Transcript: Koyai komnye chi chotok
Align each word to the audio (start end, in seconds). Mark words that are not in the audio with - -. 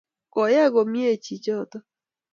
Koyai 0.33 0.71
komnye 0.73 1.09
chi 1.23 1.35
chotok 1.43 1.83